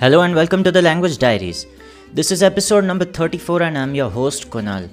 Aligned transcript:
Hello 0.00 0.20
and 0.20 0.32
welcome 0.32 0.62
to 0.62 0.70
the 0.70 0.80
Language 0.80 1.18
Diaries. 1.18 1.66
This 2.12 2.30
is 2.30 2.40
episode 2.40 2.84
number 2.84 3.04
34 3.04 3.62
and 3.62 3.76
I'm 3.76 3.96
your 3.96 4.08
host 4.08 4.48
Kunal. 4.48 4.88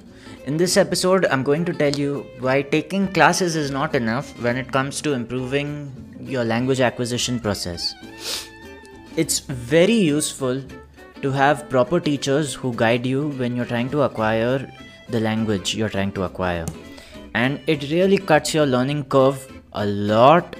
In 0.46 0.56
this 0.56 0.76
episode, 0.76 1.26
I'm 1.26 1.44
going 1.44 1.64
to 1.66 1.72
tell 1.72 1.94
you 1.94 2.26
why 2.40 2.62
taking 2.62 3.12
classes 3.12 3.54
is 3.54 3.70
not 3.70 3.94
enough 3.94 4.32
when 4.42 4.56
it 4.56 4.72
comes 4.72 5.00
to 5.02 5.12
improving 5.12 5.92
your 6.20 6.42
language 6.42 6.80
acquisition 6.80 7.38
process. 7.38 7.94
It's 9.16 9.38
very 9.38 9.94
useful 9.94 10.60
to 11.22 11.30
have 11.30 11.70
proper 11.70 12.00
teachers 12.00 12.52
who 12.52 12.74
guide 12.74 13.06
you 13.06 13.28
when 13.28 13.54
you're 13.54 13.64
trying 13.64 13.90
to 13.90 14.02
acquire 14.02 14.68
the 15.08 15.20
language 15.20 15.76
you're 15.76 15.88
trying 15.88 16.10
to 16.14 16.24
acquire. 16.24 16.66
And 17.34 17.60
it 17.68 17.92
really 17.92 18.18
cuts 18.18 18.52
your 18.52 18.66
learning 18.66 19.04
curve 19.04 19.46
a 19.72 19.86
lot, 19.86 20.56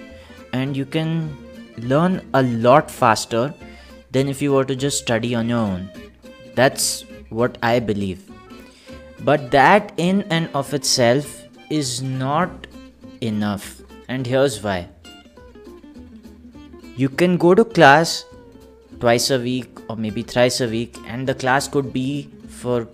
and 0.52 0.76
you 0.76 0.86
can 0.86 1.36
learn 1.78 2.24
a 2.32 2.44
lot 2.44 2.92
faster 2.92 3.52
than 4.10 4.28
if 4.28 4.40
you 4.40 4.52
were 4.52 4.64
to 4.64 4.76
just 4.76 4.98
study 4.98 5.34
on 5.34 5.48
your 5.48 5.58
own. 5.58 5.90
That's 6.54 7.04
what 7.30 7.58
I 7.62 7.78
believe. 7.80 8.30
But 9.20 9.50
that 9.50 9.92
in 9.96 10.22
and 10.30 10.48
of 10.54 10.72
itself 10.74 11.42
is 11.70 12.02
not 12.02 12.66
enough, 13.20 13.80
and 14.08 14.26
here's 14.26 14.62
why. 14.62 14.88
You 16.96 17.08
can 17.08 17.36
go 17.36 17.54
to 17.54 17.64
class 17.64 18.24
twice 19.00 19.30
a 19.30 19.38
week 19.38 19.78
or 19.90 19.96
maybe 19.96 20.22
thrice 20.22 20.60
a 20.60 20.68
week, 20.68 20.96
and 21.06 21.26
the 21.26 21.34
class 21.34 21.68
could 21.68 21.92
be 21.92 22.30
for 22.48 22.88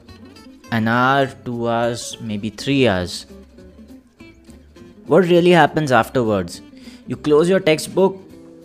an 0.70 0.88
hour, 0.88 1.26
two 1.45 1.68
hours, 1.68 2.16
maybe 2.20 2.51
three 2.51 2.88
hours. 2.88 3.26
What 5.06 5.24
really 5.24 5.51
happens 5.51 5.92
afterwards? 5.92 6.62
You 7.06 7.16
close 7.16 7.48
your 7.48 7.60
textbook, 7.60 8.18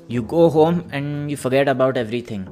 you 0.08 0.22
go 0.22 0.50
home, 0.50 0.88
and 0.92 1.30
you 1.30 1.38
forget 1.38 1.68
about 1.68 1.98
everything. 1.98 2.48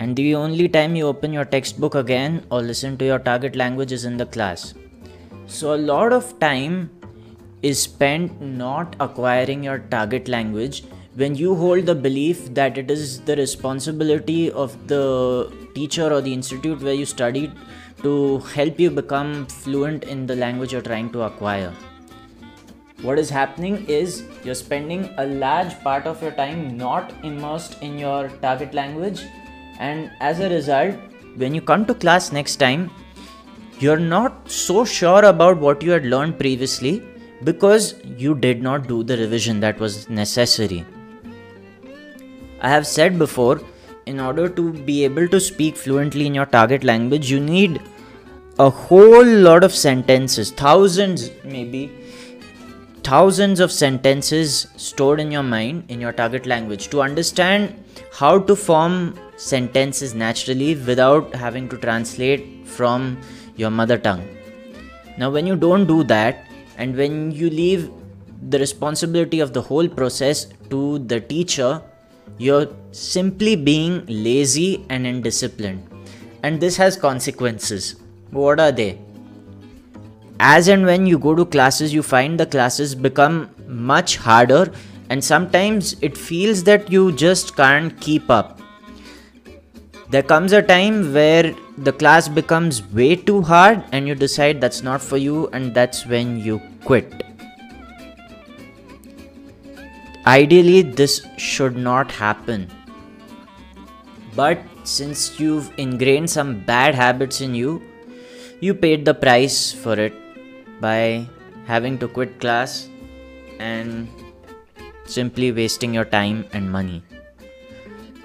And 0.00 0.16
the 0.16 0.34
only 0.34 0.68
time 0.68 0.96
you 0.96 1.06
open 1.06 1.32
your 1.32 1.44
textbook 1.44 1.94
again 1.94 2.44
or 2.50 2.60
listen 2.60 2.96
to 2.98 3.04
your 3.04 3.18
target 3.18 3.54
language 3.54 3.92
is 3.92 4.04
in 4.04 4.16
the 4.16 4.26
class. 4.26 4.74
So, 5.46 5.74
a 5.74 5.80
lot 5.92 6.12
of 6.12 6.38
time 6.40 6.90
is 7.62 7.80
spent 7.80 8.40
not 8.40 8.96
acquiring 8.98 9.62
your 9.62 9.78
target 9.78 10.28
language 10.28 10.84
when 11.14 11.34
you 11.34 11.54
hold 11.54 11.86
the 11.86 11.94
belief 11.94 12.52
that 12.54 12.78
it 12.78 12.90
is 12.90 13.20
the 13.20 13.36
responsibility 13.36 14.50
of 14.50 14.88
the 14.88 15.52
teacher 15.74 16.12
or 16.12 16.20
the 16.20 16.32
institute 16.32 16.80
where 16.82 16.94
you 16.94 17.04
studied 17.04 17.52
to 18.02 18.38
help 18.56 18.80
you 18.80 18.90
become 18.90 19.46
fluent 19.46 20.04
in 20.04 20.26
the 20.26 20.34
language 20.34 20.72
you're 20.72 20.82
trying 20.82 21.10
to 21.12 21.22
acquire. 21.22 21.72
What 23.02 23.18
is 23.18 23.28
happening 23.28 23.84
is 23.88 24.22
you're 24.44 24.54
spending 24.54 25.12
a 25.18 25.26
large 25.26 25.78
part 25.82 26.06
of 26.06 26.22
your 26.22 26.30
time 26.30 26.76
not 26.76 27.12
immersed 27.24 27.82
in 27.82 27.98
your 27.98 28.28
target 28.40 28.74
language, 28.74 29.24
and 29.80 30.12
as 30.20 30.38
a 30.38 30.48
result, 30.48 30.94
when 31.36 31.52
you 31.52 31.60
come 31.60 31.84
to 31.86 31.94
class 31.94 32.30
next 32.30 32.56
time, 32.56 32.90
you're 33.80 33.98
not 33.98 34.48
so 34.48 34.84
sure 34.84 35.24
about 35.24 35.58
what 35.58 35.82
you 35.82 35.90
had 35.90 36.04
learned 36.04 36.38
previously 36.38 37.02
because 37.42 37.96
you 38.16 38.36
did 38.36 38.62
not 38.62 38.86
do 38.86 39.02
the 39.02 39.16
revision 39.16 39.58
that 39.58 39.80
was 39.80 40.08
necessary. 40.08 40.84
I 42.60 42.68
have 42.68 42.86
said 42.86 43.18
before, 43.18 43.60
in 44.06 44.20
order 44.20 44.48
to 44.48 44.72
be 44.72 45.04
able 45.04 45.26
to 45.26 45.40
speak 45.40 45.76
fluently 45.76 46.26
in 46.26 46.34
your 46.34 46.46
target 46.46 46.84
language, 46.84 47.28
you 47.28 47.40
need 47.40 47.82
a 48.60 48.70
whole 48.70 49.24
lot 49.24 49.64
of 49.64 49.74
sentences, 49.74 50.52
thousands 50.52 51.30
maybe, 51.42 51.90
thousands 53.04 53.60
of 53.60 53.72
sentences 53.72 54.68
stored 54.76 55.20
in 55.20 55.30
your 55.30 55.42
mind 55.42 55.84
in 55.88 56.00
your 56.00 56.12
target 56.12 56.46
language 56.46 56.88
to 56.88 57.02
understand 57.02 57.82
how 58.12 58.38
to 58.38 58.54
form 58.54 59.18
sentences 59.36 60.14
naturally 60.14 60.74
without 60.76 61.34
having 61.34 61.68
to 61.68 61.76
translate 61.76 62.66
from 62.66 63.18
your 63.56 63.70
mother 63.70 63.98
tongue. 63.98 64.26
Now, 65.18 65.30
when 65.30 65.46
you 65.46 65.56
don't 65.56 65.86
do 65.86 66.04
that, 66.04 66.46
and 66.78 66.96
when 66.96 67.30
you 67.32 67.50
leave 67.50 67.90
the 68.48 68.58
responsibility 68.58 69.40
of 69.40 69.52
the 69.52 69.60
whole 69.60 69.88
process 69.88 70.46
to 70.70 70.98
the 71.00 71.20
teacher, 71.20 71.82
you're 72.38 72.68
simply 72.92 73.56
being 73.56 74.04
lazy 74.06 74.84
and 74.88 75.06
indisciplined. 75.06 75.82
And 76.42 76.60
this 76.60 76.76
has 76.76 76.96
consequences. 76.96 77.96
What 78.30 78.58
are 78.58 78.72
they? 78.72 78.98
As 80.44 80.66
and 80.66 80.84
when 80.84 81.06
you 81.06 81.20
go 81.20 81.36
to 81.36 81.44
classes, 81.44 81.94
you 81.94 82.02
find 82.02 82.38
the 82.38 82.46
classes 82.46 82.96
become 82.96 83.48
much 83.68 84.16
harder, 84.16 84.72
and 85.08 85.22
sometimes 85.22 85.94
it 86.02 86.18
feels 86.18 86.64
that 86.64 86.90
you 86.90 87.12
just 87.12 87.54
can't 87.56 88.00
keep 88.00 88.28
up. 88.28 88.60
There 90.10 90.24
comes 90.24 90.52
a 90.52 90.60
time 90.60 91.14
where 91.14 91.54
the 91.78 91.92
class 91.92 92.26
becomes 92.26 92.82
way 92.92 93.14
too 93.14 93.40
hard, 93.40 93.84
and 93.92 94.08
you 94.08 94.16
decide 94.16 94.60
that's 94.60 94.82
not 94.82 95.00
for 95.00 95.16
you, 95.16 95.46
and 95.52 95.72
that's 95.72 96.06
when 96.06 96.40
you 96.40 96.60
quit. 96.84 97.22
Ideally, 100.26 100.82
this 100.82 101.24
should 101.36 101.76
not 101.76 102.10
happen. 102.10 102.68
But 104.34 104.58
since 104.82 105.38
you've 105.38 105.70
ingrained 105.78 106.30
some 106.30 106.64
bad 106.64 106.96
habits 106.96 107.40
in 107.40 107.54
you, 107.54 107.80
you 108.58 108.74
paid 108.74 109.04
the 109.04 109.14
price 109.14 109.72
for 109.72 109.94
it 110.00 110.21
by 110.82 111.26
having 111.66 111.98
to 111.98 112.08
quit 112.08 112.38
class 112.40 112.88
and 113.58 114.08
simply 115.06 115.52
wasting 115.52 115.94
your 115.94 116.04
time 116.04 116.44
and 116.52 116.70
money. 116.70 117.02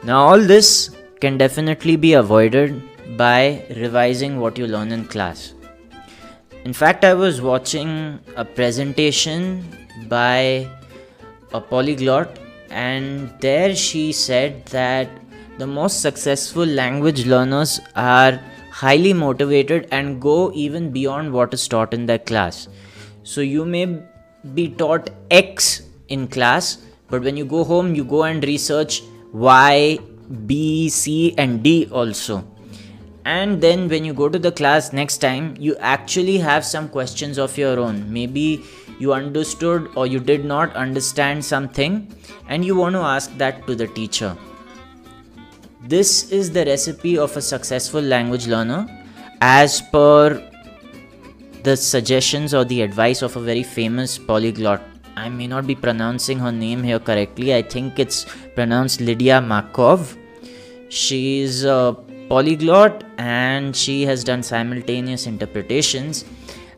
Now, 0.03 0.19
all 0.25 0.39
this 0.39 0.91
can 1.21 1.37
definitely 1.37 1.95
be 1.95 2.13
avoided 2.13 2.81
by 3.17 3.65
revising 3.75 4.39
what 4.39 4.57
you 4.57 4.67
learn 4.67 4.91
in 4.91 5.05
class. 5.05 5.53
In 6.65 6.73
fact, 6.73 7.05
I 7.05 7.13
was 7.13 7.41
watching 7.41 8.19
a 8.35 8.43
presentation 8.43 9.63
by 10.07 10.69
a 11.53 11.61
polyglot, 11.61 12.39
and 12.69 13.31
there 13.39 13.75
she 13.75 14.11
said 14.11 14.65
that 14.67 15.09
the 15.57 15.67
most 15.67 16.01
successful 16.01 16.65
language 16.65 17.25
learners 17.25 17.79
are 17.95 18.39
highly 18.81 19.13
motivated 19.13 19.87
and 19.91 20.21
go 20.21 20.51
even 20.53 20.91
beyond 20.91 21.33
what 21.33 21.53
is 21.53 21.67
taught 21.67 21.93
in 21.93 22.05
their 22.05 22.19
class. 22.19 22.67
So 23.23 23.41
you 23.41 23.65
may 23.65 23.85
be 24.53 24.69
taught 24.69 25.09
X 25.31 25.81
in 26.09 26.27
class, 26.27 26.77
but 27.09 27.23
when 27.23 27.35
you 27.35 27.45
go 27.45 27.63
home, 27.63 27.95
you 27.95 28.03
go 28.03 28.23
and 28.23 28.43
research 28.43 29.01
Y, 29.33 29.97
B, 30.45 30.89
C, 30.89 31.33
and 31.37 31.63
D 31.63 31.87
also. 31.91 32.45
And 33.25 33.59
then 33.59 33.89
when 33.89 34.05
you 34.05 34.13
go 34.13 34.29
to 34.29 34.39
the 34.39 34.51
class 34.51 34.93
next 34.93 35.17
time, 35.17 35.55
you 35.59 35.75
actually 35.77 36.37
have 36.37 36.63
some 36.63 36.87
questions 36.87 37.37
of 37.37 37.57
your 37.57 37.79
own. 37.79 38.11
Maybe 38.13 38.63
you 38.99 39.13
understood 39.13 39.89
or 39.95 40.07
you 40.07 40.19
did 40.19 40.45
not 40.45 40.75
understand 40.75 41.43
something, 41.43 42.13
and 42.47 42.63
you 42.63 42.75
want 42.75 42.95
to 42.95 43.01
ask 43.01 43.35
that 43.37 43.65
to 43.67 43.75
the 43.75 43.87
teacher. 43.87 44.37
This 45.81 46.31
is 46.31 46.51
the 46.51 46.65
recipe 46.65 47.17
of 47.19 47.37
a 47.37 47.41
successful 47.41 48.01
language 48.01 48.47
learner 48.47 48.87
as 49.41 49.79
per 49.79 50.41
the 51.63 51.77
suggestions 51.77 52.53
or 52.53 52.65
the 52.65 52.81
advice 52.81 53.21
of 53.21 53.35
a 53.35 53.39
very 53.39 53.61
famous 53.61 54.17
polyglot. 54.17 54.81
I 55.15 55.29
may 55.29 55.45
not 55.45 55.67
be 55.67 55.75
pronouncing 55.75 56.39
her 56.39 56.51
name 56.51 56.83
here 56.83 56.99
correctly. 56.99 57.53
I 57.53 57.61
think 57.61 57.99
it's 57.99 58.25
pronounced 58.55 59.01
Lydia 59.01 59.39
Markov. 59.39 60.17
She's 60.89 61.63
a 61.63 61.95
polyglot 62.27 63.03
and 63.19 63.75
she 63.75 64.03
has 64.05 64.23
done 64.23 64.41
simultaneous 64.41 65.27
interpretations. 65.27 66.25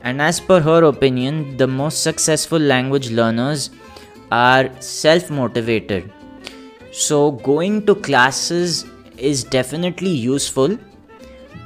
And 0.01 0.21
as 0.21 0.39
per 0.41 0.59
her 0.59 0.83
opinion, 0.83 1.57
the 1.57 1.67
most 1.67 2.03
successful 2.03 2.59
language 2.59 3.11
learners 3.11 3.69
are 4.31 4.69
self 4.81 5.29
motivated. 5.29 6.11
So, 6.91 7.31
going 7.31 7.85
to 7.85 7.95
classes 7.95 8.85
is 9.19 9.43
definitely 9.43 10.09
useful, 10.09 10.77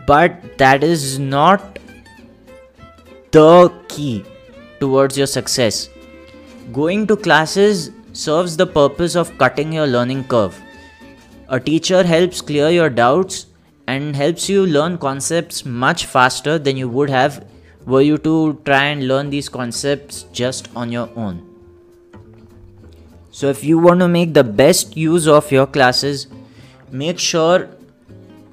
but 0.08 0.58
that 0.58 0.84
is 0.84 1.20
not 1.20 1.80
the 3.32 3.74
key 3.88 4.24
towards 4.80 5.18
your 5.18 5.28
success. 5.28 5.90
Going 6.72 7.08
to 7.08 7.16
classes 7.16 7.92
serves 8.14 8.58
the 8.58 8.68
purpose 8.68 9.16
of 9.16 9.38
cutting 9.38 9.74
your 9.74 9.88
learning 9.88 10.26
curve. 10.26 10.60
A 11.50 11.60
teacher 11.60 12.04
helps 12.04 12.42
clear 12.42 12.70
your 12.70 12.90
doubts 12.90 13.48
and 13.88 14.16
helps 14.16 14.50
you 14.50 14.66
learn 14.66 14.98
concepts 14.98 15.66
much 15.66 16.06
faster 16.06 16.58
than 16.58 16.78
you 16.78 16.88
would 16.88 17.10
have 17.10 17.46
were 17.86 18.02
you 18.02 18.18
to 18.18 18.60
try 18.66 18.86
and 18.86 19.08
learn 19.08 19.30
these 19.30 19.50
concepts 19.50 20.24
just 20.32 20.70
on 20.76 20.92
your 20.92 21.10
own. 21.16 21.42
So, 23.32 23.50
if 23.50 23.64
you 23.64 23.80
want 23.80 24.00
to 24.00 24.08
make 24.08 24.34
the 24.34 24.44
best 24.44 24.96
use 24.96 25.28
of 25.28 25.52
your 25.52 25.66
classes, 25.66 26.28
make 26.94 27.20
sure 27.20 27.70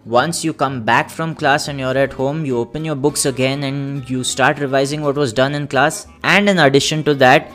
once 0.04 0.42
you 0.44 0.52
come 0.52 0.82
back 0.82 1.10
from 1.10 1.34
class 1.34 1.69
and 1.69 1.78
you're 1.78 1.96
at 1.96 2.12
home, 2.14 2.44
you 2.44 2.58
open 2.58 2.84
your 2.84 2.94
books 2.96 3.26
again 3.26 3.62
and 3.64 4.08
you 4.08 4.25
start 4.25 4.58
revising 4.58 5.02
what 5.02 5.14
was 5.14 5.32
done 5.32 5.54
in 5.54 5.69
class. 5.69 6.06
And 6.25 6.48
in 6.48 6.58
addition 6.58 7.04
to 7.04 7.14
that, 7.14 7.52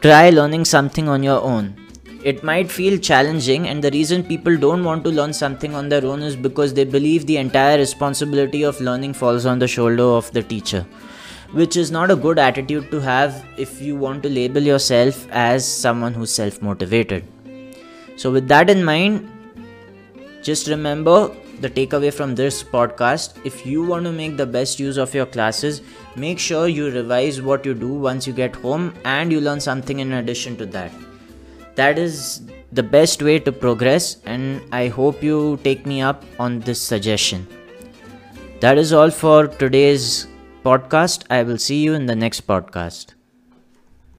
try 0.00 0.30
learning 0.30 0.66
something 0.66 1.08
on 1.08 1.22
your 1.22 1.40
own. 1.42 1.74
it 2.24 2.42
might 2.42 2.70
feel 2.72 2.98
challenging, 2.98 3.68
and 3.68 3.84
the 3.84 3.90
reason 3.90 4.24
people 4.24 4.56
don't 4.56 4.82
want 4.82 5.04
to 5.04 5.10
learn 5.10 5.32
something 5.32 5.74
on 5.74 5.90
their 5.90 6.04
own 6.06 6.22
is 6.22 6.36
because 6.44 6.72
they 6.72 6.84
believe 6.84 7.26
the 7.26 7.36
entire 7.36 7.76
responsibility 7.76 8.62
of 8.62 8.80
learning 8.80 9.12
falls 9.12 9.44
on 9.44 9.58
the 9.58 9.68
shoulder 9.68 10.06
of 10.20 10.30
the 10.32 10.42
teacher, 10.42 10.86
which 11.52 11.76
is 11.76 11.90
not 11.90 12.10
a 12.10 12.16
good 12.16 12.38
attitude 12.38 12.90
to 12.90 13.00
have 13.00 13.44
if 13.58 13.82
you 13.82 13.94
want 13.94 14.22
to 14.22 14.30
label 14.30 14.62
yourself 14.62 15.28
as 15.30 15.68
someone 15.68 16.14
who's 16.14 16.32
self 16.32 16.62
motivated. 16.62 17.28
So, 18.16 18.32
with 18.32 18.48
that 18.48 18.70
in 18.70 18.82
mind, 18.82 19.30
just 20.44 20.68
remember 20.68 21.34
the 21.60 21.70
takeaway 21.70 22.12
from 22.12 22.34
this 22.34 22.62
podcast. 22.62 23.38
If 23.44 23.64
you 23.64 23.82
want 23.82 24.04
to 24.04 24.12
make 24.12 24.36
the 24.36 24.44
best 24.44 24.78
use 24.78 24.98
of 24.98 25.14
your 25.14 25.24
classes 25.24 25.80
make 26.16 26.38
sure 26.38 26.68
you 26.68 26.90
revise 26.90 27.40
what 27.40 27.64
you 27.64 27.72
do 27.72 27.88
once 27.88 28.26
you 28.26 28.32
get 28.32 28.54
home 28.56 28.92
and 29.04 29.32
you 29.32 29.40
learn 29.40 29.58
something 29.60 30.00
in 30.00 30.12
addition 30.12 30.56
to 30.58 30.66
that. 30.66 30.92
That 31.76 31.98
is 31.98 32.42
the 32.72 32.82
best 32.82 33.22
way 33.22 33.38
to 33.38 33.52
progress 33.52 34.18
and 34.26 34.60
i 34.72 34.88
hope 34.88 35.22
you 35.22 35.58
take 35.64 35.86
me 35.86 36.02
up 36.02 36.22
on 36.38 36.60
this 36.60 36.80
suggestion. 36.80 37.46
That 38.60 38.78
is 38.78 38.92
all 38.92 39.10
for 39.10 39.46
today's 39.46 40.26
podcast. 40.64 41.24
I 41.30 41.42
will 41.42 41.58
see 41.58 41.82
you 41.82 41.94
in 41.94 42.06
the 42.06 42.16
next 42.16 42.46
podcast 42.46 43.14